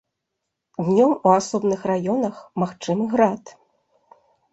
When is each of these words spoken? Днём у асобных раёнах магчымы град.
Днём 0.85 1.11
у 1.27 1.33
асобных 1.39 1.83
раёнах 1.91 2.35
магчымы 2.63 3.05
град. 3.13 3.43